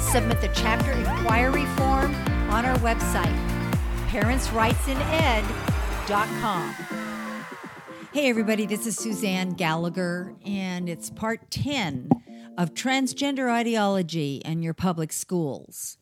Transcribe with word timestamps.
Submit 0.00 0.40
the 0.40 0.48
chapter 0.54 0.92
inquiry 0.92 1.66
form 1.76 2.14
on 2.50 2.64
our 2.64 2.78
website, 2.78 3.36
parentsrightsined.com. 4.08 6.74
Hey, 8.12 8.28
everybody, 8.28 8.66
this 8.66 8.88
is 8.88 8.96
Suzanne 8.96 9.50
Gallagher, 9.50 10.34
and 10.44 10.88
it's 10.88 11.10
part 11.10 11.48
10 11.52 12.10
of 12.58 12.74
Transgender 12.74 13.48
Ideology 13.48 14.44
and 14.44 14.64
Your 14.64 14.74
Public 14.74 15.12
Schools. 15.12 15.96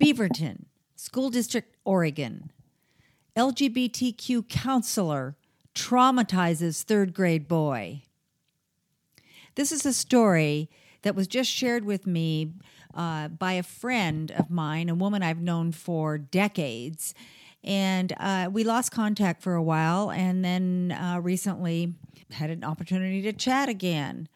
Beaverton, 0.00 0.66
School 0.94 1.30
District, 1.30 1.74
Oregon. 1.84 2.52
LGBTQ 3.34 4.48
counselor 4.48 5.36
traumatizes 5.74 6.84
third 6.84 7.14
grade 7.14 7.48
boy. 7.48 8.02
This 9.56 9.72
is 9.72 9.84
a 9.84 9.92
story 9.92 10.70
that 11.02 11.14
was 11.14 11.26
just 11.26 11.50
shared 11.50 11.84
with 11.84 12.06
me 12.06 12.52
uh, 12.94 13.28
by 13.28 13.52
a 13.52 13.62
friend 13.62 14.30
of 14.32 14.50
mine, 14.50 14.88
a 14.88 14.94
woman 14.94 15.22
I've 15.22 15.40
known 15.40 15.72
for 15.72 16.18
decades. 16.18 17.14
And 17.64 18.12
uh, 18.18 18.48
we 18.52 18.64
lost 18.64 18.92
contact 18.92 19.42
for 19.42 19.54
a 19.54 19.62
while 19.62 20.10
and 20.10 20.44
then 20.44 20.92
uh, 20.92 21.20
recently 21.20 21.94
had 22.32 22.50
an 22.50 22.64
opportunity 22.64 23.22
to 23.22 23.32
chat 23.32 23.68
again. 23.68 24.28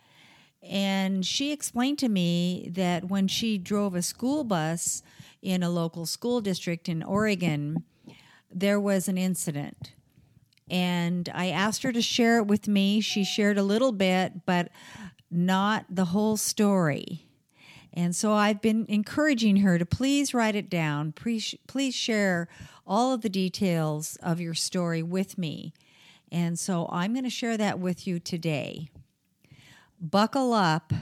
And 0.62 1.27
she 1.27 1.52
explained 1.52 1.98
to 1.98 2.08
me 2.08 2.70
that 2.72 3.05
when 3.08 3.27
she 3.27 3.58
drove 3.58 3.94
a 3.94 4.02
school 4.02 4.44
bus 4.44 5.02
in 5.40 5.62
a 5.62 5.70
local 5.70 6.06
school 6.06 6.40
district 6.40 6.88
in 6.88 7.02
Oregon, 7.02 7.84
there 8.50 8.78
was 8.78 9.08
an 9.08 9.18
incident. 9.18 9.92
And 10.70 11.28
I 11.34 11.48
asked 11.48 11.83
her 11.83 11.92
to 11.92 12.00
share 12.00 12.38
it 12.38 12.46
with 12.46 12.68
me. 12.68 13.01
She 13.01 13.24
shared 13.24 13.58
a 13.58 13.62
little 13.62 13.92
bit, 13.92 14.46
but 14.46 14.70
not 15.33 15.87
the 15.89 16.07
whole 16.07 16.37
story. 16.37 17.27
And 17.93 18.17
so 18.17 18.33
I've 18.33 18.63
been 18.63 18.87
encouraging 18.89 19.59
her 19.59 19.79
to 19.79 19.85
please 19.85 20.33
write 20.33 20.57
it 20.57 20.70
down. 20.70 21.13
Please, 21.13 21.55
please 21.67 21.95
share 21.95 22.48
all 22.87 23.13
of 23.13 23.20
the 23.20 23.29
details 23.29 24.17
of 24.23 24.41
your 24.41 24.55
story 24.55 25.03
with 25.03 25.37
me. 25.37 25.73
And 26.31 26.59
so 26.59 26.89
I'm 26.91 27.13
going 27.13 27.25
to 27.25 27.31
share 27.31 27.57
that 27.59 27.79
with 27.79 28.07
you 28.07 28.19
today. 28.19 28.89
Buckle 30.01 30.53
up. 30.53 30.93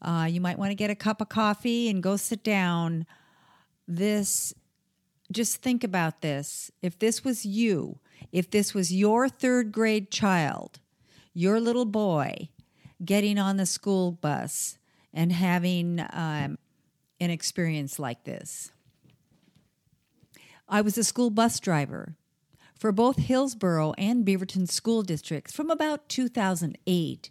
Uh, 0.00 0.26
you 0.28 0.40
might 0.40 0.58
want 0.58 0.70
to 0.70 0.74
get 0.74 0.90
a 0.90 0.96
cup 0.96 1.20
of 1.20 1.28
coffee 1.28 1.88
and 1.88 2.02
go 2.02 2.16
sit 2.16 2.42
down. 2.42 3.06
This, 3.86 4.52
just 5.30 5.62
think 5.62 5.84
about 5.84 6.22
this. 6.22 6.72
If 6.82 6.98
this 6.98 7.22
was 7.22 7.46
you, 7.46 8.00
if 8.32 8.50
this 8.50 8.74
was 8.74 8.92
your 8.92 9.28
third 9.28 9.70
grade 9.70 10.10
child, 10.10 10.80
your 11.32 11.60
little 11.60 11.84
boy 11.84 12.48
getting 13.04 13.38
on 13.38 13.56
the 13.56 13.66
school 13.66 14.12
bus 14.12 14.78
and 15.12 15.32
having 15.32 16.00
um, 16.12 16.58
an 17.20 17.30
experience 17.30 17.98
like 17.98 18.24
this. 18.24 18.70
I 20.68 20.80
was 20.80 20.98
a 20.98 21.04
school 21.04 21.30
bus 21.30 21.60
driver 21.60 22.16
for 22.74 22.90
both 22.90 23.16
Hillsboro 23.16 23.92
and 23.96 24.26
Beaverton 24.26 24.68
school 24.68 25.02
districts 25.02 25.52
from 25.52 25.70
about 25.70 26.08
2008 26.08 27.30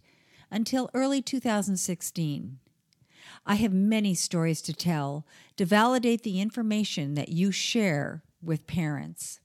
until 0.49 0.89
early 0.93 1.21
2016. 1.21 2.59
I 3.45 3.55
have 3.55 3.73
many 3.73 4.13
stories 4.13 4.61
to 4.61 4.73
tell 4.73 5.25
to 5.57 5.65
validate 5.65 6.23
the 6.23 6.39
information 6.39 7.15
that 7.15 7.29
you 7.29 7.51
share 7.51 8.23
with 8.41 8.65
parents. 8.65 9.40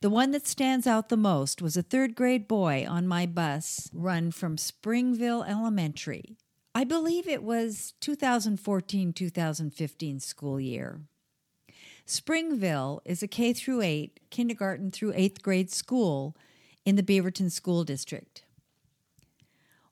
The 0.00 0.10
one 0.10 0.30
that 0.30 0.46
stands 0.46 0.86
out 0.86 1.08
the 1.08 1.16
most 1.16 1.60
was 1.60 1.76
a 1.76 1.82
third 1.82 2.14
grade 2.14 2.48
boy 2.48 2.86
on 2.88 3.06
my 3.06 3.26
bus 3.26 3.90
run 3.92 4.30
from 4.30 4.56
Springville 4.56 5.42
Elementary. 5.42 6.36
I 6.74 6.84
believe 6.84 7.26
it 7.26 7.42
was 7.42 7.94
2014 8.00 9.12
2015 9.12 10.20
school 10.20 10.60
year. 10.60 11.00
Springville 12.06 13.02
is 13.04 13.22
a 13.22 13.28
K 13.28 13.52
through 13.52 13.82
8 13.82 14.20
kindergarten 14.30 14.90
through 14.90 15.12
8th 15.12 15.42
grade 15.42 15.70
school 15.70 16.36
in 16.84 16.96
the 16.96 17.02
Beaverton 17.02 17.50
School 17.50 17.84
District. 17.84 18.42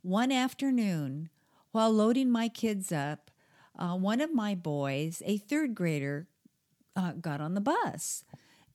One 0.03 0.33
afternoon, 0.33 1.29
while 1.73 1.93
loading 1.93 2.31
my 2.31 2.49
kids 2.49 2.91
up, 2.93 3.31
uh, 3.79 3.95
one 3.95 4.21
of 4.21 4.35
my 4.35 4.55
boys, 4.55 5.23
a 5.27 5.39
third 5.39 5.75
grader, 5.75 6.27
uh, 6.97 7.13
got 7.13 7.41
on 7.41 7.55
the 7.55 7.61
bus. 7.61 8.25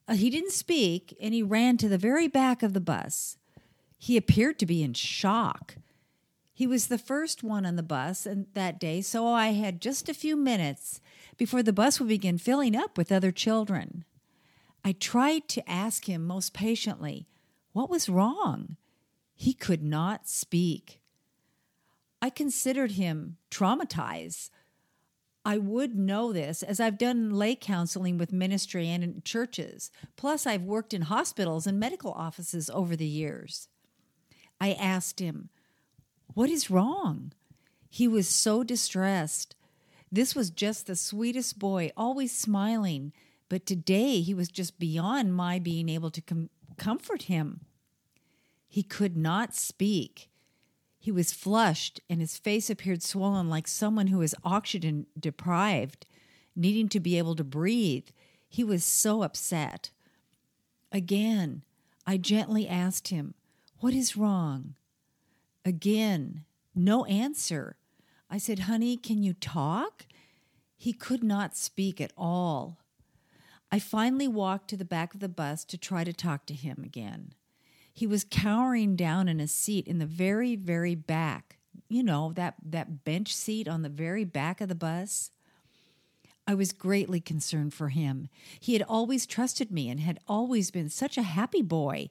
Uh, 0.08 0.16
he 0.16 0.30
didn't 0.30 0.52
speak 0.52 1.16
and 1.22 1.34
he 1.34 1.41
ran 1.41 1.78
to 1.78 1.88
the 1.88 1.97
very 1.97 2.28
back 2.28 2.62
of 2.62 2.74
the 2.74 2.81
bus. 2.81 3.38
He 3.97 4.18
appeared 4.18 4.59
to 4.59 4.66
be 4.66 4.84
in 4.84 4.94
shock. 4.94 5.75
He 6.53 6.68
was 6.68 6.88
the 6.88 6.97
first 6.97 7.41
one 7.41 7.66
on 7.66 7.78
the 7.78 7.84
bus 7.84 8.25
and 8.25 8.47
that 8.53 8.80
day, 8.80 9.02
so 9.02 9.25
I 9.28 9.53
had 9.53 9.81
just 9.81 10.09
a 10.09 10.13
few 10.13 10.36
minutes 10.36 11.02
before 11.38 11.63
the 11.63 11.74
bus 11.74 12.00
would 12.00 12.09
begin 12.09 12.38
filling 12.38 12.75
up 12.75 12.97
with 12.97 13.12
other 13.12 13.31
children. 13.31 14.03
I 14.86 14.92
tried 14.92 15.47
to 15.50 15.69
ask 15.69 16.08
him 16.08 16.25
most 16.25 16.53
patiently 16.53 17.28
what 17.72 17.90
was 17.90 18.09
wrong. 18.09 18.75
He 19.34 19.53
could 19.53 19.81
not 19.81 20.28
speak. 20.28 21.00
I 22.22 22.30
considered 22.30 22.92
him 22.92 23.38
traumatized. 23.50 24.50
I 25.46 25.58
would 25.58 25.96
know 25.98 26.31
this 26.31 26.64
as 26.64 26.80
I've 26.80 26.98
done 26.98 27.31
lay 27.31 27.56
counseling 27.56 28.18
with 28.18 28.31
ministry 28.31 28.88
and 28.88 29.04
in 29.04 29.22
churches. 29.26 29.92
Plus, 30.16 30.48
I've 30.48 30.64
worked 30.64 30.94
in 30.94 31.04
hospitals 31.04 31.68
and 31.68 31.80
medical 31.80 32.12
offices 32.14 32.70
over 32.70 32.96
the 32.96 33.06
years. 33.06 33.68
I 34.62 34.74
asked 34.74 35.20
him, 35.20 35.50
What 36.34 36.50
is 36.50 36.72
wrong? 36.72 37.34
He 37.90 38.08
was 38.08 38.28
so 38.28 38.64
distressed. 38.64 39.56
This 40.12 40.34
was 40.34 40.50
just 40.50 40.88
the 40.88 40.96
sweetest 40.96 41.60
boy, 41.60 41.92
always 41.98 42.31
smiling, 42.31 43.12
but 43.50 43.66
today 43.66 44.22
he 44.22 44.34
was 44.34 44.48
just 44.48 44.80
beyond 44.80 45.36
my 45.36 45.60
being 45.60 45.89
able 45.89 46.12
to 46.12 46.22
com- 46.22 46.50
comfort 46.78 47.24
him. 47.24 47.62
He 48.68 48.81
could 48.81 49.18
not 49.18 49.54
speak. 49.54 50.30
He 51.03 51.11
was 51.11 51.33
flushed, 51.33 52.00
and 52.09 52.21
his 52.21 52.38
face 52.38 52.69
appeared 52.69 53.03
swollen 53.03 53.50
like 53.50 53.67
someone 53.67 54.07
who 54.07 54.21
is 54.21 54.33
oxygen 54.45 55.05
deprived, 55.19 56.05
needing 56.55 56.88
to 56.88 57.01
be 57.01 57.17
able 57.17 57.35
to 57.35 57.44
breathe. 57.44 58.07
He 58.47 58.63
was 58.63 58.85
so 58.85 59.21
upset. 59.21 59.89
Again, 60.94 61.63
I 62.07 62.15
gently 62.15 62.69
asked 62.69 63.09
him, 63.09 63.33
What 63.79 63.94
is 63.94 64.15
wrong? 64.15 64.75
Again, 65.65 66.45
no 66.73 67.03
answer. 67.03 67.75
I 68.29 68.38
said, 68.38 68.59
Honey, 68.59 68.95
can 68.95 69.21
you 69.23 69.33
talk? 69.33 70.05
He 70.77 70.94
could 70.94 71.21
not 71.21 71.57
speak 71.57 72.00
at 72.00 72.13
all. 72.17 72.79
I 73.69 73.77
finally 73.77 74.29
walked 74.29 74.69
to 74.69 74.77
the 74.77 74.85
back 74.85 75.13
of 75.13 75.19
the 75.19 75.27
bus 75.27 75.65
to 75.65 75.77
try 75.77 76.05
to 76.05 76.13
talk 76.13 76.45
to 76.45 76.53
him 76.53 76.81
again. 76.81 77.33
He 77.94 78.07
was 78.07 78.25
cowering 78.30 78.95
down 78.95 79.30
in 79.30 79.40
a 79.40 79.48
seat 79.48 79.88
in 79.88 80.00
the 80.00 80.06
very, 80.06 80.56
very 80.56 80.95
back. 80.95 81.57
You 81.88 82.01
know, 82.04 82.34
that, 82.34 82.56
that 82.66 83.04
bench 83.06 83.36
seat 83.36 83.68
on 83.68 83.84
the 83.84 83.90
very 83.90 84.25
back 84.25 84.62
of 84.62 84.68
the 84.68 84.75
bus. 84.75 85.30
I 86.48 86.56
was 86.56 86.74
greatly 86.74 87.22
concerned 87.22 87.74
for 87.74 87.90
him. 87.90 88.28
He 88.60 88.74
had 88.74 88.84
always 88.84 89.25
trusted 89.25 89.72
me 89.72 89.90
and 89.90 90.00
had 90.00 90.19
always 90.28 90.72
been 90.72 90.90
such 90.90 91.18
a 91.18 91.24
happy 91.24 91.62
boy. 91.62 92.10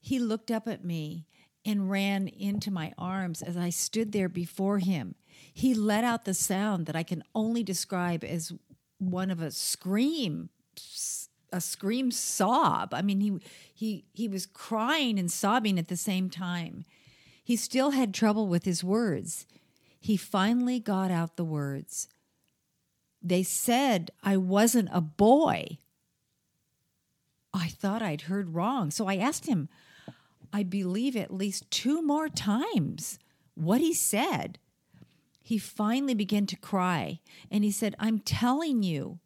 He 0.00 0.18
looked 0.18 0.50
up 0.50 0.66
at 0.66 0.84
me 0.84 1.26
and 1.64 1.90
ran 1.90 2.28
into 2.28 2.70
my 2.70 2.92
arms 2.96 3.42
as 3.42 3.56
I 3.56 3.70
stood 3.70 4.12
there 4.12 4.28
before 4.28 4.78
him. 4.78 5.14
He 5.52 5.74
let 5.74 6.04
out 6.04 6.24
the 6.24 6.34
sound 6.34 6.86
that 6.86 6.96
I 6.96 7.02
can 7.02 7.22
only 7.34 7.62
describe 7.62 8.24
as 8.24 8.52
one 8.98 9.30
of 9.30 9.42
a 9.42 9.50
scream, 9.50 10.48
a 11.56 11.60
scream 11.60 12.10
sob. 12.10 12.94
I 12.94 13.02
mean, 13.02 13.20
he 13.20 13.38
he 13.74 14.04
he 14.12 14.28
was 14.28 14.46
crying 14.46 15.18
and 15.18 15.30
sobbing 15.30 15.78
at 15.78 15.88
the 15.88 15.96
same 15.96 16.30
time. 16.30 16.84
He 17.42 17.56
still 17.56 17.90
had 17.90 18.12
trouble 18.12 18.46
with 18.46 18.64
his 18.64 18.84
words. 18.84 19.46
He 19.98 20.16
finally 20.16 20.78
got 20.78 21.10
out 21.10 21.36
the 21.36 21.44
words. 21.44 22.08
They 23.22 23.42
said 23.42 24.10
I 24.22 24.36
wasn't 24.36 24.88
a 24.92 25.00
boy. 25.00 25.78
I 27.52 27.68
thought 27.68 28.02
I'd 28.02 28.22
heard 28.22 28.54
wrong, 28.54 28.90
so 28.90 29.06
I 29.06 29.16
asked 29.16 29.46
him, 29.46 29.68
I 30.52 30.62
believe 30.62 31.16
at 31.16 31.32
least 31.32 31.70
two 31.70 32.02
more 32.02 32.28
times, 32.28 33.18
what 33.54 33.80
he 33.80 33.94
said. 33.94 34.58
He 35.42 35.58
finally 35.58 36.14
began 36.14 36.46
to 36.46 36.56
cry 36.56 37.20
and 37.50 37.64
he 37.64 37.70
said, 37.70 37.94
I'm 37.98 38.18
telling 38.18 38.82
you, 38.82 39.20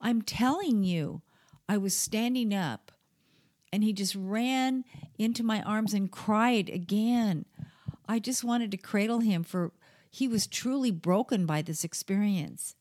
I'm 0.00 0.22
telling 0.22 0.84
you. 0.84 1.22
I 1.68 1.78
was 1.78 1.96
standing 1.96 2.54
up 2.54 2.92
and 3.72 3.82
he 3.82 3.92
just 3.92 4.14
ran 4.14 4.84
into 5.18 5.42
my 5.42 5.62
arms 5.62 5.92
and 5.92 6.10
cried 6.10 6.68
again. 6.68 7.44
I 8.08 8.18
just 8.18 8.44
wanted 8.44 8.70
to 8.70 8.76
cradle 8.76 9.20
him, 9.20 9.42
for 9.42 9.72
he 10.10 10.28
was 10.28 10.46
truly 10.46 10.90
broken 10.90 11.44
by 11.44 11.62
this 11.62 11.84
experience. 11.84 12.76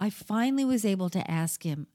I 0.00 0.10
finally 0.10 0.64
was 0.64 0.84
able 0.84 1.10
to 1.10 1.30
ask 1.30 1.64
him, 1.64 1.88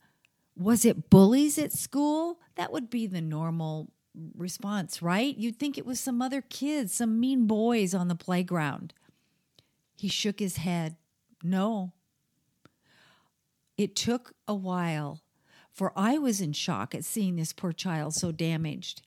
Was 0.58 0.84
it 0.84 1.10
bullies 1.10 1.58
at 1.58 1.72
school? 1.72 2.40
That 2.56 2.72
would 2.72 2.90
be 2.90 3.08
the 3.08 3.22
normal 3.22 3.90
response, 4.38 5.02
right? 5.02 5.36
You'd 5.36 5.58
think 5.58 5.78
it 5.78 5.86
was 5.86 6.00
some 6.00 6.22
other 6.22 6.42
kids, 6.42 6.94
some 6.94 7.20
mean 7.20 7.48
boys 7.48 7.94
on 7.94 8.10
the 8.10 8.16
playground. 8.16 8.94
He 9.96 10.08
shook 10.08 10.40
his 10.40 10.58
head. 10.58 10.98
No. 11.42 11.94
It 13.78 13.96
took 13.96 14.34
a 14.48 14.54
while, 14.54 15.22
for 15.74 15.92
I 15.96 16.18
was 16.20 16.40
in 16.40 16.54
shock 16.54 16.94
at 16.94 17.04
seeing 17.04 17.36
this 17.36 17.52
poor 17.52 17.74
child 17.74 18.14
so 18.14 18.32
damaged. 18.32 19.02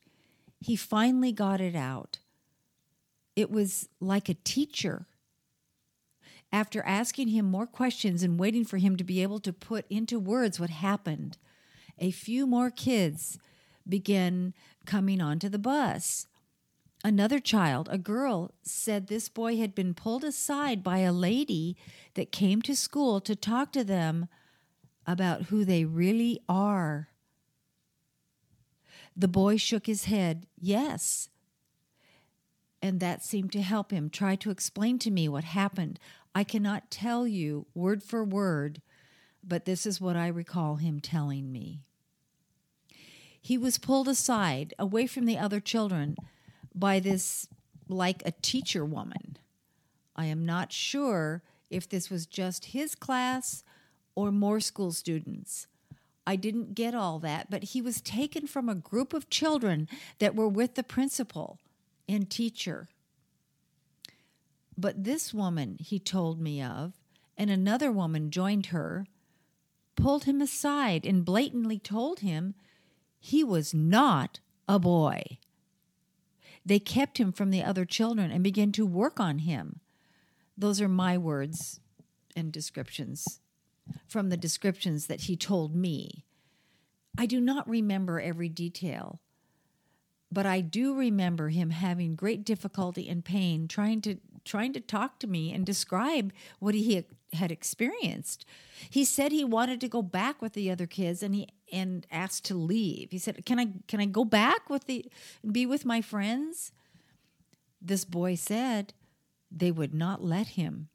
He 0.60 0.74
finally 0.74 1.32
got 1.32 1.60
it 1.60 1.76
out. 1.76 2.18
It 3.36 3.50
was 3.50 3.88
like 4.00 4.28
a 4.28 4.34
teacher. 4.34 5.06
After 6.52 6.82
asking 6.82 7.28
him 7.28 7.44
more 7.44 7.66
questions 7.66 8.22
and 8.22 8.40
waiting 8.40 8.64
for 8.64 8.78
him 8.78 8.96
to 8.96 9.04
be 9.04 9.22
able 9.22 9.38
to 9.40 9.52
put 9.52 9.84
into 9.88 10.18
words 10.18 10.58
what 10.58 10.70
happened, 10.70 11.38
a 11.98 12.10
few 12.10 12.46
more 12.46 12.70
kids 12.70 13.38
began 13.88 14.52
coming 14.86 15.20
onto 15.20 15.48
the 15.48 15.58
bus. 15.58 16.26
Another 17.04 17.38
child, 17.38 17.88
a 17.92 17.98
girl, 17.98 18.52
said 18.62 19.06
this 19.06 19.28
boy 19.28 19.58
had 19.58 19.74
been 19.74 19.94
pulled 19.94 20.24
aside 20.24 20.82
by 20.82 20.98
a 20.98 21.12
lady 21.12 21.76
that 22.14 22.32
came 22.32 22.62
to 22.62 22.74
school 22.74 23.20
to 23.20 23.36
talk 23.36 23.70
to 23.72 23.84
them 23.84 24.26
about 25.06 25.44
who 25.44 25.64
they 25.64 25.84
really 25.84 26.40
are. 26.48 27.08
The 29.16 29.28
boy 29.28 29.56
shook 29.56 29.86
his 29.86 30.04
head, 30.04 30.46
yes. 30.60 31.28
And 32.82 33.00
that 33.00 33.24
seemed 33.24 33.52
to 33.52 33.62
help 33.62 33.90
him 33.90 34.10
try 34.10 34.36
to 34.36 34.50
explain 34.50 34.98
to 35.00 35.10
me 35.10 35.28
what 35.28 35.44
happened. 35.44 35.98
I 36.34 36.44
cannot 36.44 36.90
tell 36.90 37.26
you 37.26 37.66
word 37.74 38.02
for 38.02 38.22
word, 38.22 38.82
but 39.42 39.64
this 39.64 39.86
is 39.86 40.00
what 40.00 40.16
I 40.16 40.26
recall 40.26 40.76
him 40.76 41.00
telling 41.00 41.50
me. 41.50 41.80
He 43.40 43.56
was 43.56 43.78
pulled 43.78 44.08
aside, 44.08 44.74
away 44.78 45.06
from 45.06 45.24
the 45.24 45.38
other 45.38 45.60
children, 45.60 46.16
by 46.74 47.00
this, 47.00 47.48
like 47.88 48.22
a 48.26 48.32
teacher 48.32 48.84
woman. 48.84 49.38
I 50.14 50.26
am 50.26 50.44
not 50.44 50.72
sure 50.72 51.42
if 51.70 51.88
this 51.88 52.10
was 52.10 52.26
just 52.26 52.66
his 52.66 52.94
class 52.94 53.62
or 54.16 54.32
more 54.32 54.58
school 54.58 54.90
students. 54.90 55.68
I 56.26 56.34
didn't 56.34 56.74
get 56.74 56.94
all 56.94 57.20
that, 57.20 57.50
but 57.50 57.62
he 57.62 57.80
was 57.80 58.00
taken 58.00 58.48
from 58.48 58.68
a 58.68 58.74
group 58.74 59.14
of 59.14 59.30
children 59.30 59.88
that 60.18 60.34
were 60.34 60.48
with 60.48 60.74
the 60.74 60.82
principal 60.82 61.60
and 62.08 62.28
teacher. 62.28 62.88
But 64.76 65.04
this 65.04 65.32
woman 65.32 65.76
he 65.78 66.00
told 66.00 66.40
me 66.40 66.60
of, 66.60 66.94
and 67.38 67.50
another 67.50 67.92
woman 67.92 68.30
joined 68.30 68.66
her, 68.66 69.06
pulled 69.94 70.24
him 70.24 70.40
aside 70.40 71.06
and 71.06 71.24
blatantly 71.24 71.78
told 71.78 72.20
him 72.20 72.54
he 73.20 73.44
was 73.44 73.72
not 73.72 74.40
a 74.68 74.78
boy. 74.78 75.38
They 76.64 76.80
kept 76.80 77.18
him 77.18 77.32
from 77.32 77.50
the 77.50 77.62
other 77.62 77.84
children 77.84 78.32
and 78.32 78.42
began 78.42 78.72
to 78.72 78.84
work 78.84 79.20
on 79.20 79.40
him. 79.40 79.80
Those 80.58 80.80
are 80.80 80.88
my 80.88 81.16
words 81.16 81.80
and 82.34 82.52
descriptions 82.52 83.40
from 84.06 84.28
the 84.28 84.36
descriptions 84.36 85.06
that 85.06 85.22
he 85.22 85.36
told 85.36 85.74
me. 85.74 86.24
I 87.18 87.26
do 87.26 87.40
not 87.40 87.68
remember 87.68 88.20
every 88.20 88.48
detail, 88.48 89.20
but 90.30 90.46
I 90.46 90.60
do 90.60 90.94
remember 90.94 91.48
him 91.48 91.70
having 91.70 92.14
great 92.14 92.44
difficulty 92.44 93.08
and 93.08 93.24
pain 93.24 93.68
trying 93.68 94.00
to 94.02 94.18
trying 94.44 94.72
to 94.72 94.80
talk 94.80 95.18
to 95.18 95.26
me 95.26 95.52
and 95.52 95.66
describe 95.66 96.32
what 96.60 96.74
he 96.74 97.04
had 97.32 97.50
experienced. 97.50 98.46
He 98.88 99.04
said 99.04 99.32
he 99.32 99.44
wanted 99.44 99.80
to 99.80 99.88
go 99.88 100.02
back 100.02 100.40
with 100.40 100.52
the 100.52 100.70
other 100.70 100.86
kids 100.86 101.22
and 101.22 101.34
he 101.34 101.48
and 101.72 102.06
asked 102.12 102.44
to 102.44 102.54
leave. 102.54 103.10
He 103.10 103.18
said, 103.18 103.44
"Can 103.44 103.58
I 103.58 103.72
can 103.88 104.00
I 104.00 104.06
go 104.06 104.24
back 104.24 104.70
with 104.70 104.84
the 104.84 105.10
be 105.50 105.66
with 105.66 105.84
my 105.84 106.00
friends?" 106.00 106.72
This 107.80 108.04
boy 108.04 108.34
said 108.34 108.94
they 109.50 109.70
would 109.70 109.94
not 109.94 110.22
let 110.22 110.48
him. 110.48 110.88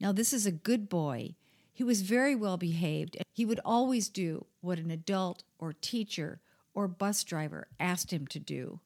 Now 0.00 0.12
this 0.12 0.32
is 0.32 0.46
a 0.46 0.52
good 0.52 0.88
boy. 0.88 1.34
He 1.76 1.84
was 1.84 2.00
very 2.00 2.34
well 2.34 2.56
behaved. 2.56 3.18
He 3.34 3.44
would 3.44 3.60
always 3.62 4.08
do 4.08 4.46
what 4.62 4.78
an 4.78 4.90
adult 4.90 5.42
or 5.58 5.74
teacher 5.74 6.40
or 6.72 6.88
bus 6.88 7.22
driver 7.22 7.68
asked 7.78 8.10
him 8.10 8.26
to 8.28 8.38
do. 8.38 8.80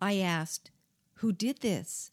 I 0.00 0.18
asked, 0.18 0.70
Who 1.14 1.32
did 1.32 1.62
this? 1.62 2.12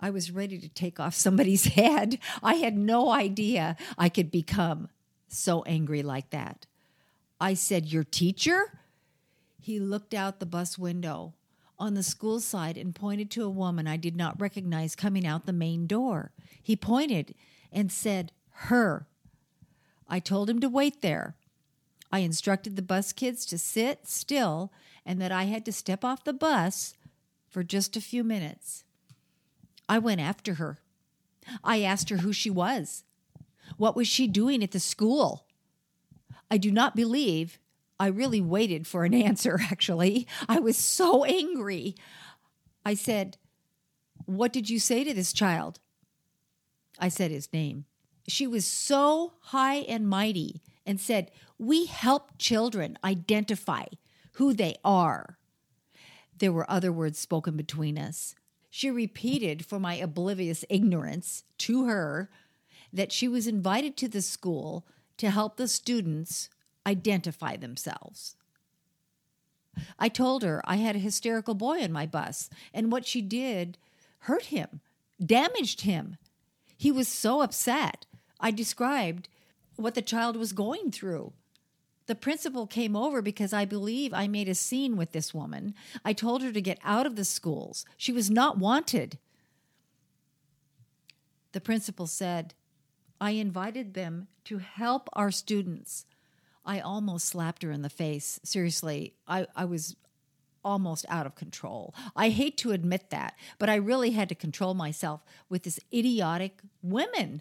I 0.00 0.08
was 0.08 0.30
ready 0.30 0.58
to 0.58 0.68
take 0.70 0.98
off 0.98 1.14
somebody's 1.14 1.64
head. 1.74 2.18
I 2.42 2.54
had 2.54 2.74
no 2.74 3.10
idea 3.10 3.76
I 3.98 4.08
could 4.08 4.30
become 4.30 4.88
so 5.28 5.62
angry 5.64 6.02
like 6.02 6.30
that. 6.30 6.64
I 7.38 7.52
said, 7.52 7.92
Your 7.92 8.04
teacher? 8.04 8.78
He 9.60 9.78
looked 9.78 10.14
out 10.14 10.40
the 10.40 10.46
bus 10.46 10.78
window 10.78 11.34
on 11.78 11.92
the 11.92 12.02
school 12.02 12.40
side 12.40 12.78
and 12.78 12.94
pointed 12.94 13.30
to 13.32 13.44
a 13.44 13.50
woman 13.50 13.86
I 13.86 13.98
did 13.98 14.16
not 14.16 14.40
recognize 14.40 14.96
coming 14.96 15.26
out 15.26 15.44
the 15.44 15.52
main 15.52 15.86
door. 15.86 16.32
He 16.62 16.76
pointed 16.76 17.34
and 17.76 17.92
said, 17.92 18.32
Her. 18.50 19.06
I 20.08 20.18
told 20.18 20.48
him 20.48 20.60
to 20.60 20.68
wait 20.68 21.02
there. 21.02 21.36
I 22.10 22.20
instructed 22.20 22.74
the 22.74 22.82
bus 22.82 23.12
kids 23.12 23.44
to 23.46 23.58
sit 23.58 24.08
still 24.08 24.72
and 25.04 25.20
that 25.20 25.30
I 25.30 25.44
had 25.44 25.64
to 25.66 25.72
step 25.72 26.04
off 26.04 26.24
the 26.24 26.32
bus 26.32 26.94
for 27.48 27.62
just 27.62 27.96
a 27.96 28.00
few 28.00 28.24
minutes. 28.24 28.82
I 29.88 29.98
went 29.98 30.20
after 30.20 30.54
her. 30.54 30.78
I 31.62 31.82
asked 31.82 32.08
her 32.08 32.18
who 32.18 32.32
she 32.32 32.50
was. 32.50 33.04
What 33.76 33.94
was 33.94 34.08
she 34.08 34.26
doing 34.26 34.62
at 34.64 34.70
the 34.70 34.80
school? 34.80 35.46
I 36.50 36.56
do 36.56 36.70
not 36.70 36.96
believe 36.96 37.58
I 38.00 38.06
really 38.06 38.40
waited 38.40 38.86
for 38.86 39.04
an 39.04 39.14
answer, 39.28 39.60
actually. 39.70 40.26
I 40.48 40.60
was 40.60 40.78
so 40.78 41.24
angry. 41.24 41.94
I 42.86 42.94
said, 42.94 43.36
What 44.24 44.52
did 44.52 44.70
you 44.70 44.78
say 44.78 45.04
to 45.04 45.12
this 45.12 45.32
child? 45.34 45.78
I 46.98 47.08
said 47.08 47.30
his 47.30 47.52
name. 47.52 47.84
She 48.28 48.46
was 48.46 48.66
so 48.66 49.34
high 49.40 49.76
and 49.76 50.08
mighty 50.08 50.62
and 50.84 51.00
said, 51.00 51.30
We 51.58 51.86
help 51.86 52.38
children 52.38 52.98
identify 53.04 53.86
who 54.32 54.52
they 54.52 54.76
are. 54.84 55.38
There 56.38 56.52
were 56.52 56.70
other 56.70 56.92
words 56.92 57.18
spoken 57.18 57.56
between 57.56 57.98
us. 57.98 58.34
She 58.70 58.90
repeated 58.90 59.64
for 59.64 59.78
my 59.78 59.94
oblivious 59.94 60.64
ignorance 60.68 61.44
to 61.58 61.86
her 61.86 62.30
that 62.92 63.12
she 63.12 63.28
was 63.28 63.46
invited 63.46 63.96
to 63.96 64.08
the 64.08 64.22
school 64.22 64.86
to 65.16 65.30
help 65.30 65.56
the 65.56 65.68
students 65.68 66.50
identify 66.86 67.56
themselves. 67.56 68.36
I 69.98 70.08
told 70.08 70.42
her 70.42 70.62
I 70.64 70.76
had 70.76 70.96
a 70.96 71.00
hysterical 71.00 71.54
boy 71.54 71.82
on 71.82 71.92
my 71.92 72.06
bus, 72.06 72.48
and 72.72 72.92
what 72.92 73.06
she 73.06 73.20
did 73.20 73.78
hurt 74.20 74.46
him, 74.46 74.80
damaged 75.24 75.82
him. 75.82 76.16
He 76.76 76.92
was 76.92 77.08
so 77.08 77.40
upset. 77.40 78.06
I 78.38 78.50
described 78.50 79.28
what 79.76 79.94
the 79.94 80.02
child 80.02 80.36
was 80.36 80.52
going 80.52 80.90
through. 80.90 81.32
The 82.06 82.14
principal 82.14 82.66
came 82.66 82.94
over 82.94 83.20
because 83.20 83.52
I 83.52 83.64
believe 83.64 84.14
I 84.14 84.28
made 84.28 84.48
a 84.48 84.54
scene 84.54 84.96
with 84.96 85.12
this 85.12 85.34
woman. 85.34 85.74
I 86.04 86.12
told 86.12 86.42
her 86.42 86.52
to 86.52 86.60
get 86.60 86.78
out 86.84 87.06
of 87.06 87.16
the 87.16 87.24
schools. 87.24 87.84
She 87.96 88.12
was 88.12 88.30
not 88.30 88.58
wanted. 88.58 89.18
The 91.52 91.60
principal 91.60 92.06
said, 92.06 92.54
I 93.20 93.30
invited 93.32 93.94
them 93.94 94.28
to 94.44 94.58
help 94.58 95.08
our 95.14 95.30
students. 95.30 96.06
I 96.64 96.80
almost 96.80 97.26
slapped 97.26 97.62
her 97.62 97.72
in 97.72 97.82
the 97.82 97.88
face. 97.88 98.38
Seriously, 98.44 99.14
I, 99.26 99.46
I 99.56 99.64
was 99.64 99.96
almost 100.66 101.06
out 101.08 101.26
of 101.26 101.36
control. 101.36 101.94
I 102.16 102.30
hate 102.30 102.58
to 102.58 102.72
admit 102.72 103.10
that, 103.10 103.36
but 103.58 103.70
I 103.70 103.76
really 103.76 104.10
had 104.10 104.28
to 104.30 104.34
control 104.34 104.74
myself 104.74 105.24
with 105.48 105.62
this 105.62 105.78
idiotic 105.94 106.58
women. 106.82 107.40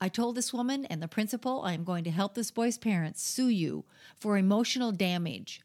I 0.00 0.08
told 0.08 0.34
this 0.34 0.52
woman 0.52 0.86
and 0.86 1.02
the 1.02 1.08
principal 1.08 1.60
I 1.62 1.74
am 1.74 1.84
going 1.84 2.04
to 2.04 2.10
help 2.10 2.34
this 2.34 2.50
boy's 2.50 2.78
parents 2.78 3.22
sue 3.22 3.50
you 3.50 3.84
for 4.18 4.38
emotional 4.38 4.92
damage. 4.92 5.60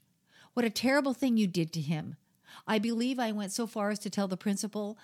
What 0.54 0.66
a 0.66 0.70
terrible 0.70 1.14
thing 1.14 1.38
you 1.38 1.48
did 1.48 1.72
to 1.72 1.82
him. 1.82 2.18
I 2.68 2.80
believe 2.80 3.18
I 3.18 3.32
went 3.32 3.54
so 3.54 3.66
far 3.66 3.90
as 3.90 4.00
to 4.00 4.10
tell 4.10 4.28
the 4.28 4.36
principal 4.36 4.98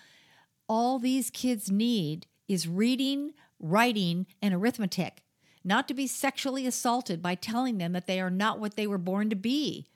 all 0.67 0.99
these 0.99 1.29
kids 1.29 1.71
need 1.71 2.27
is 2.47 2.67
reading, 2.67 3.33
writing, 3.57 4.27
and 4.41 4.53
arithmetic, 4.53 5.23
not 5.63 5.87
to 5.87 5.93
be 5.93 6.07
sexually 6.07 6.67
assaulted 6.67 7.21
by 7.21 7.35
telling 7.35 7.77
them 7.77 7.93
that 7.93 8.05
they 8.05 8.19
are 8.19 8.29
not 8.29 8.59
what 8.59 8.75
they 8.75 8.85
were 8.85 8.97
born 8.97 9.29
to 9.29 9.35
be. 9.35 9.87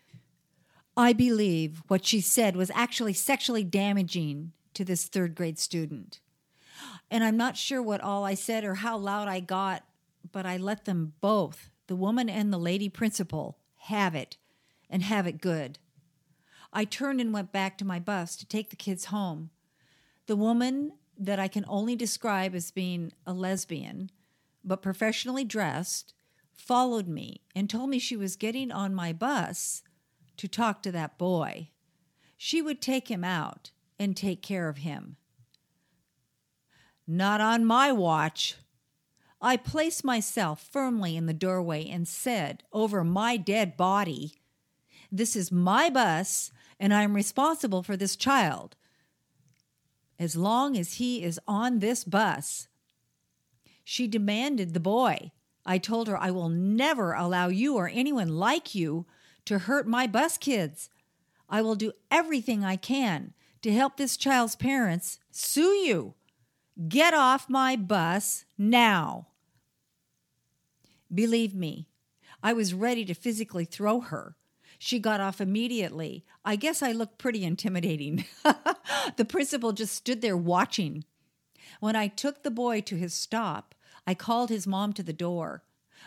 I 0.97 1.13
believe 1.13 1.83
what 1.87 2.07
she 2.07 2.21
said 2.21 2.55
was 2.55 2.71
actually 2.73 3.13
sexually 3.13 3.63
damaging 3.63 4.53
to 4.73 4.83
this 4.83 5.05
third 5.05 5.35
grade 5.35 5.59
student. 5.59 6.19
And 7.11 7.23
I'm 7.23 7.37
not 7.37 7.55
sure 7.55 7.83
what 7.83 8.01
all 8.01 8.25
I 8.25 8.33
said 8.33 8.65
or 8.65 8.75
how 8.75 8.97
loud 8.97 9.27
I 9.27 9.39
got, 9.39 9.83
but 10.31 10.47
I 10.47 10.57
let 10.57 10.85
them 10.85 11.13
both, 11.21 11.69
the 11.85 11.95
woman 11.95 12.29
and 12.29 12.51
the 12.51 12.57
lady 12.57 12.89
principal, 12.89 13.59
have 13.81 14.15
it 14.15 14.37
and 14.89 15.03
have 15.03 15.27
it 15.27 15.39
good. 15.39 15.77
I 16.73 16.83
turned 16.83 17.21
and 17.21 17.31
went 17.31 17.51
back 17.51 17.77
to 17.77 17.85
my 17.85 17.99
bus 17.99 18.35
to 18.37 18.47
take 18.47 18.71
the 18.71 18.75
kids 18.75 19.05
home. 19.05 19.51
The 20.25 20.35
woman 20.35 20.93
that 21.17 21.39
I 21.39 21.47
can 21.47 21.63
only 21.67 21.95
describe 21.95 22.55
as 22.55 22.71
being 22.71 23.13
a 23.25 23.33
lesbian, 23.33 24.09
but 24.63 24.81
professionally 24.81 25.45
dressed, 25.45 26.15
followed 26.55 27.07
me 27.07 27.41
and 27.55 27.69
told 27.69 27.91
me 27.91 27.99
she 27.99 28.17
was 28.17 28.35
getting 28.35 28.71
on 28.71 28.95
my 28.95 29.13
bus 29.13 29.83
to 30.37 30.47
talk 30.47 30.81
to 30.83 30.91
that 30.91 31.17
boy. 31.17 31.69
She 32.37 32.61
would 32.61 32.81
take 32.81 33.09
him 33.09 33.23
out 33.23 33.71
and 33.99 34.15
take 34.15 34.41
care 34.41 34.69
of 34.69 34.77
him. 34.77 35.17
Not 37.07 37.41
on 37.41 37.65
my 37.65 37.91
watch. 37.91 38.55
I 39.41 39.57
placed 39.57 40.03
myself 40.03 40.61
firmly 40.61 41.15
in 41.15 41.25
the 41.25 41.33
doorway 41.33 41.87
and 41.87 42.07
said 42.07 42.63
over 42.73 43.03
my 43.03 43.37
dead 43.37 43.77
body, 43.77 44.35
This 45.11 45.35
is 45.35 45.51
my 45.51 45.89
bus, 45.89 46.51
and 46.79 46.93
I 46.93 47.03
am 47.03 47.15
responsible 47.15 47.83
for 47.83 47.95
this 47.95 48.15
child. 48.15 48.75
As 50.19 50.35
long 50.35 50.75
as 50.75 50.95
he 50.95 51.23
is 51.23 51.39
on 51.47 51.79
this 51.79 52.03
bus. 52.03 52.67
She 53.83 54.07
demanded 54.07 54.73
the 54.73 54.79
boy. 54.79 55.31
I 55.65 55.77
told 55.77 56.07
her 56.07 56.17
I 56.17 56.31
will 56.31 56.49
never 56.49 57.13
allow 57.13 57.47
you 57.47 57.75
or 57.75 57.87
anyone 57.87 58.29
like 58.29 58.75
you 58.75 59.05
to 59.47 59.59
hurt 59.59 59.87
my 59.87 60.07
bus 60.07 60.37
kids. 60.37 60.89
I 61.49 61.61
will 61.61 61.75
do 61.75 61.93
everything 62.11 62.63
I 62.63 62.75
can 62.75 63.33
to 63.61 63.71
help 63.71 63.97
this 63.97 64.17
child's 64.17 64.55
parents 64.55 65.19
sue 65.31 65.73
you. 65.73 66.13
Get 66.87 67.13
off 67.13 67.49
my 67.49 67.75
bus 67.75 68.45
now. 68.57 69.27
Believe 71.13 71.55
me, 71.55 71.87
I 72.43 72.51
was 72.51 72.73
ready 72.73 73.05
to 73.05 73.13
physically 73.13 73.63
throw 73.63 74.01
her. 74.01 74.35
She 74.77 74.99
got 74.99 75.21
off 75.21 75.39
immediately. 75.41 76.25
I 76.45 76.57
guess 76.57 76.83
I 76.83 76.91
looked 76.91 77.17
pretty 77.17 77.43
intimidating. 77.43 78.25
the 79.15 79.25
principal 79.25 79.71
just 79.71 79.95
stood 79.95 80.21
there 80.21 80.37
watching. 80.37 81.05
When 81.79 81.95
I 81.95 82.09
took 82.09 82.43
the 82.43 82.51
boy 82.51 82.81
to 82.81 82.95
his 82.95 83.13
stop, 83.13 83.73
I 84.05 84.13
called 84.13 84.49
his 84.49 84.67
mom 84.67 84.93
to 84.93 85.03
the 85.03 85.13
door. 85.13 85.63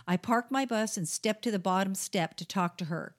I 0.06 0.16
parked 0.18 0.50
my 0.50 0.66
bus 0.66 0.96
and 0.96 1.08
stepped 1.08 1.42
to 1.44 1.50
the 1.50 1.58
bottom 1.58 1.94
step 1.94 2.36
to 2.36 2.44
talk 2.44 2.76
to 2.78 2.84
her. 2.86 3.16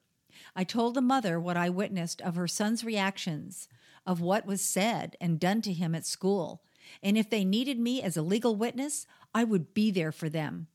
I 0.56 0.64
told 0.64 0.94
the 0.94 1.02
mother 1.02 1.40
what 1.40 1.58
I 1.58 1.70
witnessed 1.70 2.22
of 2.22 2.36
her 2.36 2.48
son's 2.48 2.84
reactions, 2.84 3.68
of 4.06 4.22
what 4.22 4.46
was 4.46 4.62
said 4.62 5.16
and 5.22 5.40
done 5.40 5.62
to 5.64 5.74
him 5.74 5.96
at 5.96 6.06
school, 6.06 6.62
and 7.04 7.18
if 7.18 7.30
they 7.30 7.46
needed 7.46 7.80
me 7.80 8.02
as 8.02 8.18
a 8.18 8.22
legal 8.22 8.56
witness, 8.56 9.06
I 9.34 9.44
would 9.44 9.74
be 9.74 9.92
there 9.92 10.12
for 10.12 10.30
them. 10.30 10.68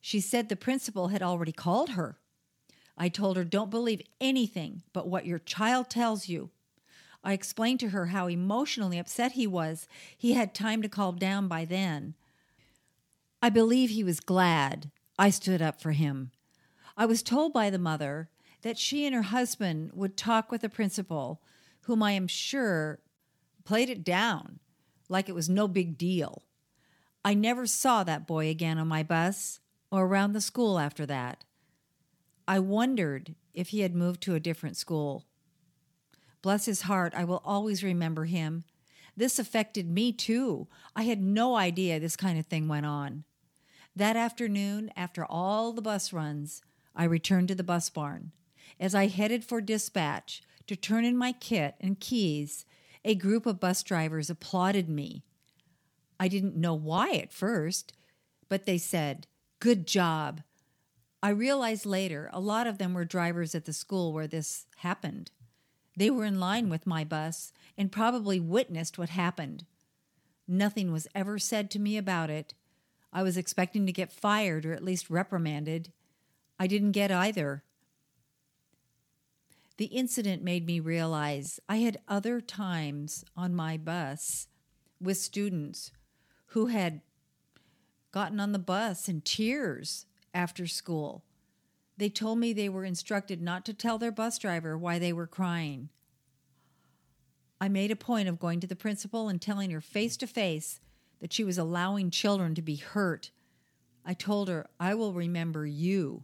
She 0.00 0.20
said 0.20 0.48
the 0.48 0.56
principal 0.56 1.08
had 1.08 1.22
already 1.22 1.52
called 1.52 1.90
her. 1.90 2.18
I 2.96 3.08
told 3.08 3.36
her, 3.36 3.44
Don't 3.44 3.70
believe 3.70 4.02
anything 4.20 4.82
but 4.92 5.08
what 5.08 5.26
your 5.26 5.38
child 5.38 5.88
tells 5.88 6.28
you. 6.28 6.50
I 7.22 7.32
explained 7.32 7.80
to 7.80 7.88
her 7.88 8.06
how 8.06 8.28
emotionally 8.28 8.98
upset 8.98 9.32
he 9.32 9.46
was. 9.46 9.88
He 10.16 10.34
had 10.34 10.54
time 10.54 10.82
to 10.82 10.88
calm 10.88 11.16
down 11.16 11.48
by 11.48 11.64
then. 11.64 12.14
I 13.40 13.48
believe 13.48 13.90
he 13.90 14.04
was 14.04 14.20
glad 14.20 14.90
I 15.18 15.30
stood 15.30 15.62
up 15.62 15.80
for 15.80 15.92
him. 15.92 16.32
I 16.96 17.06
was 17.06 17.22
told 17.22 17.52
by 17.52 17.70
the 17.70 17.78
mother 17.78 18.28
that 18.64 18.78
she 18.78 19.04
and 19.04 19.14
her 19.14 19.22
husband 19.22 19.90
would 19.92 20.16
talk 20.16 20.50
with 20.50 20.62
the 20.62 20.70
principal, 20.70 21.42
whom 21.82 22.02
I 22.02 22.12
am 22.12 22.26
sure 22.26 22.98
played 23.64 23.90
it 23.90 24.02
down 24.02 24.58
like 25.10 25.28
it 25.28 25.34
was 25.34 25.50
no 25.50 25.68
big 25.68 25.98
deal. 25.98 26.42
I 27.22 27.34
never 27.34 27.66
saw 27.66 28.04
that 28.04 28.26
boy 28.26 28.48
again 28.48 28.78
on 28.78 28.88
my 28.88 29.02
bus 29.02 29.60
or 29.90 30.06
around 30.06 30.32
the 30.32 30.40
school 30.40 30.78
after 30.78 31.04
that. 31.04 31.44
I 32.48 32.58
wondered 32.58 33.34
if 33.52 33.68
he 33.68 33.80
had 33.80 33.94
moved 33.94 34.22
to 34.22 34.34
a 34.34 34.40
different 34.40 34.78
school. 34.78 35.26
Bless 36.40 36.64
his 36.64 36.82
heart, 36.82 37.12
I 37.14 37.24
will 37.24 37.42
always 37.44 37.84
remember 37.84 38.24
him. 38.24 38.64
This 39.14 39.38
affected 39.38 39.90
me 39.90 40.10
too. 40.10 40.68
I 40.96 41.02
had 41.02 41.20
no 41.20 41.54
idea 41.56 42.00
this 42.00 42.16
kind 42.16 42.38
of 42.38 42.46
thing 42.46 42.66
went 42.66 42.86
on. 42.86 43.24
That 43.94 44.16
afternoon, 44.16 44.90
after 44.96 45.22
all 45.26 45.74
the 45.74 45.82
bus 45.82 46.14
runs, 46.14 46.62
I 46.96 47.04
returned 47.04 47.48
to 47.48 47.54
the 47.54 47.62
bus 47.62 47.90
barn. 47.90 48.32
As 48.80 48.94
I 48.94 49.06
headed 49.06 49.44
for 49.44 49.60
dispatch 49.60 50.42
to 50.66 50.76
turn 50.76 51.04
in 51.04 51.16
my 51.16 51.32
kit 51.32 51.74
and 51.80 52.00
keys, 52.00 52.64
a 53.04 53.14
group 53.14 53.46
of 53.46 53.60
bus 53.60 53.82
drivers 53.82 54.30
applauded 54.30 54.88
me. 54.88 55.22
I 56.18 56.28
didn't 56.28 56.56
know 56.56 56.74
why 56.74 57.12
at 57.12 57.32
first, 57.32 57.92
but 58.48 58.66
they 58.66 58.78
said, 58.78 59.26
Good 59.60 59.86
job. 59.86 60.42
I 61.22 61.30
realized 61.30 61.86
later 61.86 62.28
a 62.32 62.40
lot 62.40 62.66
of 62.66 62.78
them 62.78 62.94
were 62.94 63.04
drivers 63.04 63.54
at 63.54 63.64
the 63.64 63.72
school 63.72 64.12
where 64.12 64.26
this 64.26 64.66
happened. 64.78 65.30
They 65.96 66.10
were 66.10 66.24
in 66.24 66.40
line 66.40 66.68
with 66.68 66.86
my 66.86 67.04
bus 67.04 67.52
and 67.78 67.90
probably 67.90 68.40
witnessed 68.40 68.98
what 68.98 69.10
happened. 69.10 69.64
Nothing 70.46 70.92
was 70.92 71.08
ever 71.14 71.38
said 71.38 71.70
to 71.70 71.78
me 71.78 71.96
about 71.96 72.30
it. 72.30 72.54
I 73.12 73.22
was 73.22 73.36
expecting 73.36 73.86
to 73.86 73.92
get 73.92 74.12
fired 74.12 74.66
or 74.66 74.72
at 74.72 74.84
least 74.84 75.08
reprimanded. 75.08 75.92
I 76.58 76.66
didn't 76.66 76.92
get 76.92 77.10
either. 77.10 77.62
The 79.76 79.86
incident 79.86 80.42
made 80.42 80.66
me 80.66 80.78
realize 80.78 81.58
I 81.68 81.78
had 81.78 81.98
other 82.06 82.40
times 82.40 83.24
on 83.36 83.54
my 83.54 83.76
bus 83.76 84.46
with 85.00 85.16
students 85.16 85.90
who 86.48 86.66
had 86.66 87.00
gotten 88.12 88.38
on 88.38 88.52
the 88.52 88.58
bus 88.60 89.08
in 89.08 89.20
tears 89.20 90.06
after 90.32 90.68
school. 90.68 91.24
They 91.96 92.08
told 92.08 92.38
me 92.38 92.52
they 92.52 92.68
were 92.68 92.84
instructed 92.84 93.42
not 93.42 93.64
to 93.66 93.74
tell 93.74 93.98
their 93.98 94.12
bus 94.12 94.38
driver 94.38 94.78
why 94.78 95.00
they 95.00 95.12
were 95.12 95.26
crying. 95.26 95.88
I 97.60 97.68
made 97.68 97.90
a 97.90 97.96
point 97.96 98.28
of 98.28 98.38
going 98.38 98.60
to 98.60 98.66
the 98.66 98.76
principal 98.76 99.28
and 99.28 99.40
telling 99.40 99.70
her 99.70 99.80
face 99.80 100.16
to 100.18 100.26
face 100.26 100.80
that 101.20 101.32
she 101.32 101.42
was 101.42 101.58
allowing 101.58 102.10
children 102.10 102.54
to 102.54 102.62
be 102.62 102.76
hurt. 102.76 103.30
I 104.04 104.14
told 104.14 104.48
her, 104.48 104.66
I 104.78 104.94
will 104.94 105.12
remember 105.12 105.66
you 105.66 106.22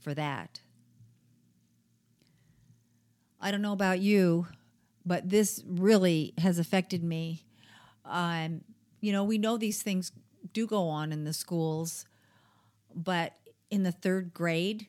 for 0.00 0.14
that. 0.14 0.62
I 3.42 3.50
don't 3.50 3.60
know 3.60 3.72
about 3.72 3.98
you, 3.98 4.46
but 5.04 5.28
this 5.28 5.62
really 5.66 6.32
has 6.38 6.60
affected 6.60 7.02
me. 7.02 7.44
Um, 8.04 8.62
you 9.00 9.10
know, 9.10 9.24
we 9.24 9.36
know 9.36 9.56
these 9.56 9.82
things 9.82 10.12
do 10.52 10.64
go 10.64 10.86
on 10.88 11.12
in 11.12 11.24
the 11.24 11.32
schools, 11.32 12.06
but 12.94 13.32
in 13.68 13.82
the 13.82 13.90
third 13.90 14.32
grade, 14.32 14.86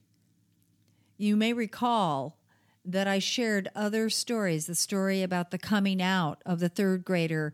you 1.17 1.35
may 1.35 1.51
recall 1.51 2.37
that 2.85 3.07
I 3.07 3.17
shared 3.17 3.69
other 3.75 4.09
stories 4.09 4.67
the 4.67 4.75
story 4.75 5.23
about 5.23 5.49
the 5.51 5.57
coming 5.57 6.01
out 6.01 6.41
of 6.45 6.59
the 6.59 6.69
third 6.69 7.03
grader 7.03 7.53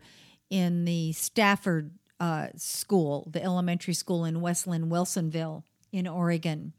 in 0.50 0.84
the 0.84 1.12
Stafford 1.12 1.92
uh, 2.18 2.48
school, 2.56 3.26
the 3.32 3.42
elementary 3.42 3.94
school 3.94 4.24
in 4.24 4.42
West 4.42 4.66
Linn, 4.66 4.90
Wilsonville, 4.90 5.62
in 5.92 6.06
Oregon. 6.06 6.74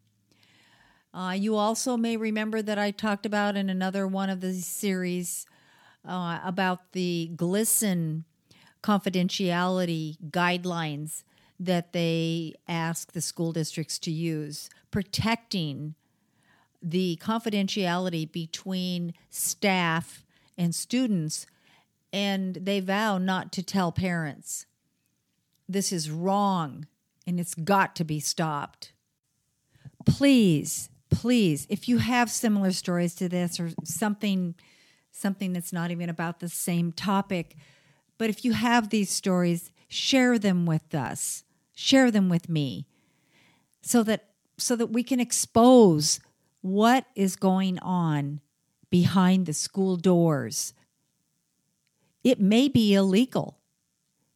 Uh, 1.13 1.35
you 1.37 1.55
also 1.55 1.97
may 1.97 2.15
remember 2.15 2.61
that 2.61 2.79
I 2.79 2.91
talked 2.91 3.25
about 3.25 3.57
in 3.57 3.69
another 3.69 4.07
one 4.07 4.29
of 4.29 4.39
the 4.39 4.53
series 4.53 5.45
uh, 6.07 6.39
about 6.43 6.93
the 6.93 7.31
GLSEN 7.35 8.23
confidentiality 8.81 10.17
guidelines 10.29 11.23
that 11.59 11.93
they 11.93 12.55
ask 12.67 13.11
the 13.11 13.21
school 13.21 13.51
districts 13.51 13.99
to 13.99 14.11
use, 14.11 14.69
protecting 14.89 15.95
the 16.81 17.19
confidentiality 17.21 18.31
between 18.31 19.13
staff 19.29 20.25
and 20.57 20.73
students, 20.73 21.45
and 22.11 22.55
they 22.55 22.79
vow 22.79 23.17
not 23.17 23.51
to 23.51 23.61
tell 23.61 23.91
parents. 23.91 24.65
This 25.69 25.91
is 25.91 26.09
wrong 26.09 26.87
and 27.27 27.39
it's 27.39 27.53
got 27.53 27.95
to 27.97 28.03
be 28.03 28.19
stopped. 28.19 28.93
Please, 30.05 30.89
please, 31.11 31.67
if 31.69 31.87
you 31.87 31.99
have 31.99 32.31
similar 32.31 32.71
stories 32.71 33.13
to 33.15 33.29
this 33.29 33.59
or 33.59 33.71
something 33.83 34.55
something 35.13 35.53
that's 35.53 35.73
not 35.73 35.91
even 35.91 36.09
about 36.09 36.39
the 36.39 36.47
same 36.47 36.91
topic, 36.91 37.57
but 38.17 38.29
if 38.29 38.45
you 38.45 38.53
have 38.53 38.89
these 38.89 39.09
stories, 39.09 39.69
share 39.89 40.39
them 40.39 40.65
with 40.65 40.95
us. 40.95 41.43
share 41.73 42.11
them 42.11 42.29
with 42.29 42.47
me 42.49 42.85
so 43.81 44.03
that 44.03 44.25
so 44.57 44.75
that 44.75 44.87
we 44.87 45.03
can 45.03 45.19
expose 45.19 46.19
what 46.61 47.05
is 47.15 47.35
going 47.35 47.79
on 47.79 48.39
behind 48.91 49.45
the 49.45 49.53
school 49.53 49.97
doors. 49.97 50.73
It 52.23 52.39
may 52.39 52.67
be 52.67 52.93
illegal. 52.93 53.57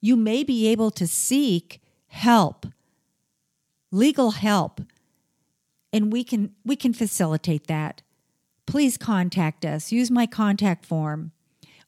You 0.02 0.16
may 0.16 0.44
be 0.44 0.68
able 0.68 0.90
to 0.92 1.06
seek 1.06 1.82
help, 2.08 2.66
legal 3.92 4.32
help, 4.32 4.82
and 5.96 6.12
we 6.12 6.24
can 6.26 6.52
we 6.66 6.76
can 6.76 6.94
facilitate 6.94 7.68
that. 7.68 8.02
Please 8.66 8.98
contact 8.98 9.64
us. 9.64 9.94
Use 9.94 10.12
my 10.12 10.26
contact 10.26 10.86
form 10.86 11.32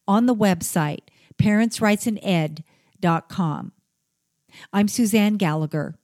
on 0.08 0.28
the 0.28 0.36
website 0.36 1.02
parentsrightsined.com. 1.38 3.72
I'm 4.74 4.88
Suzanne 4.88 5.36
Gallagher, 5.36 5.96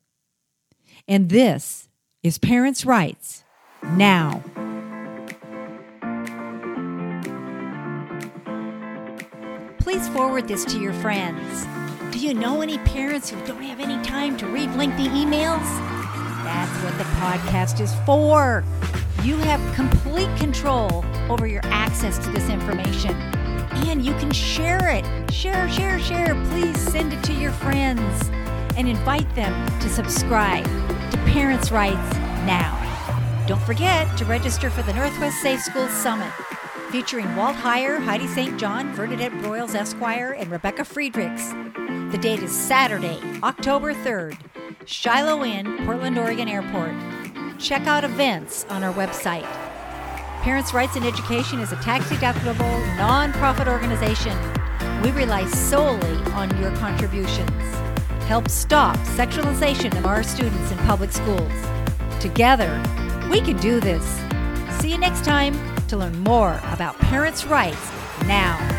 and 1.08 1.30
this 1.30 1.88
is 2.22 2.38
Parents' 2.38 2.86
Rights 2.86 3.46
Now. 3.82 4.44
Please 9.80 10.10
forward 10.10 10.50
this 10.50 10.66
to 10.66 10.78
your 10.80 10.94
friends. 10.94 11.66
Do 12.12 12.20
you 12.20 12.34
know 12.34 12.62
any 12.62 12.80
parents 12.80 13.30
who 13.30 13.40
don't 13.46 13.64
have 13.64 13.80
any 13.80 14.04
time 14.04 14.36
to 14.38 14.46
read 14.48 14.76
lengthy 14.76 15.08
emails? 15.08 15.93
That's 16.44 16.84
what 16.84 16.98
the 16.98 17.04
podcast 17.16 17.80
is 17.80 17.94
for. 18.06 18.64
You 19.24 19.38
have 19.38 19.76
complete 19.76 20.36
control 20.38 21.06
over 21.30 21.48
your 21.48 21.62
access 21.66 22.18
to 22.20 22.30
this 22.32 22.50
information 22.50 23.16
and 23.88 24.06
you 24.06 24.14
can 24.16 24.32
share 24.32 24.90
it. 24.90 25.06
Share, 25.32 25.70
share, 25.70 26.00
share. 26.00 26.36
Please 26.46 26.80
send 26.80 27.14
it 27.14 27.24
to 27.24 27.34
your 27.34 27.52
friends 27.52 28.30
and 28.76 28.88
invite 28.88 29.34
them 29.36 29.80
to 29.80 29.90
subscribe 29.90 30.66
to 30.66 31.18
Parents' 31.28 31.72
Rights 31.72 32.16
Now. 32.46 32.80
Don't 33.48 33.62
forget 33.62 34.18
to 34.18 34.26
register 34.26 34.70
for 34.70 34.84
the 34.84 34.94
Northwest 34.94 35.42
Safe 35.42 35.62
Schools 35.62 35.92
Summit, 35.92 36.32
featuring 36.92 37.36
Walt 37.36 37.56
Heyer, 37.56 38.02
Heidi 38.02 38.28
St. 38.28 38.58
John, 38.60 38.96
Bernadette 38.96 39.34
Broyles 39.34 39.76
Esquire, 39.76 40.32
and 40.32 40.50
Rebecca 40.50 40.86
Friedrichs. 40.86 41.50
The 42.12 42.20
date 42.22 42.42
is 42.42 42.52
Saturday, 42.52 43.20
October 43.44 43.94
3rd, 43.94 44.38
Shiloh 44.86 45.44
Inn, 45.44 45.86
Portland, 45.86 46.18
Oregon 46.18 46.48
Airport. 46.50 46.94
Check 47.60 47.88
out 47.88 48.04
events 48.04 48.66
on 48.70 48.84
our 48.84 48.94
website. 48.94 49.44
Parents' 50.42 50.74
Rights 50.74 50.96
in 50.96 51.04
Education 51.04 51.60
is 51.60 51.72
a 51.72 51.78
tax 51.78 52.06
deductible, 52.10 52.98
nonprofit 52.98 53.68
organization. 53.68 54.38
We 55.02 55.12
rely 55.12 55.46
solely 55.46 56.18
on 56.34 56.56
your 56.60 56.76
contributions. 56.78 57.50
Help 58.26 58.50
stop 58.50 58.98
sexualization 58.98 59.98
of 59.98 60.06
our 60.06 60.24
students 60.24 60.72
in 60.72 60.78
public 60.80 61.12
schools. 61.12 61.52
Together, 62.20 62.82
we 63.30 63.40
can 63.42 63.58
do 63.58 63.80
this. 63.80 64.04
See 64.80 64.92
you 64.92 64.98
next 64.98 65.24
time 65.24 65.56
to 65.88 65.98
learn 65.98 66.18
more 66.24 66.60
about 66.72 66.98
parents' 67.00 67.46
rights 67.46 67.92
now. 68.26 68.73